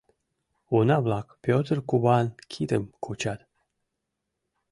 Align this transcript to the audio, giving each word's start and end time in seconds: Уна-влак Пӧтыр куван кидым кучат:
Уна-влак 0.75 1.27
Пӧтыр 1.43 1.77
куван 1.89 2.27
кидым 2.51 2.83
кучат: 3.03 3.39